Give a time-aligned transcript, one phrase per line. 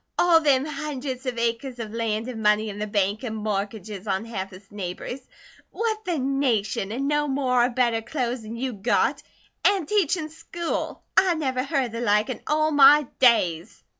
[0.17, 4.25] All them hundreds of acres of land an' money in the bank an' mortgages on
[4.25, 5.21] half his neighbours.
[5.71, 6.91] Whut the nation!
[6.91, 9.21] An' no more of better clo's an' you got!
[9.63, 11.03] An' teachin' school!
[11.15, 13.83] I never heard of the like in all my days!"